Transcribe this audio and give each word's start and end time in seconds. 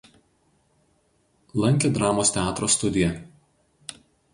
Lankė 1.65 1.95
dramos 2.01 2.35
teatro 2.41 2.75
studiją. 2.81 3.15